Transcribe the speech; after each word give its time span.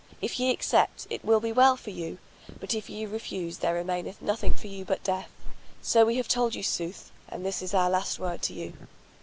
If 0.19 0.39
ye 0.39 0.49
accept, 0.49 1.05
it 1.11 1.23
will 1.23 1.39
be 1.39 1.51
well 1.51 1.77
for 1.77 1.91
you; 1.91 2.17
but 2.59 2.73
if 2.73 2.89
ye 2.89 3.05
refuse 3.05 3.59
there 3.59 3.75
remaineth 3.75 4.19
nothing 4.19 4.51
for 4.55 4.65
you 4.65 4.83
but 4.83 5.03
death. 5.03 5.29
So 5.83 6.05
we 6.07 6.15
have 6.17 6.27
told 6.27 6.55
you 6.55 6.63
sooth, 6.63 7.11
and 7.29 7.45
this 7.45 7.61
is 7.61 7.75
our 7.75 7.87
last 7.87 8.17
word 8.17 8.41
to 8.41 8.53
you." 8.55 8.73